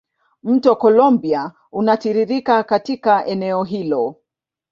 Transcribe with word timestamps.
Mto 0.43 0.75
Columbia 0.75 1.51
unatiririka 1.71 2.63
katika 2.63 3.25
eneo 3.25 3.63
hilo. 3.63 4.15